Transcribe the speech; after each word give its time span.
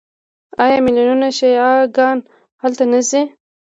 آیا 0.63 0.77
میلیونونه 0.85 1.27
شیعه 1.37 1.71
ګان 1.97 2.17
هلته 2.61 2.83
نه 2.91 2.99
ځي؟ 3.09 3.21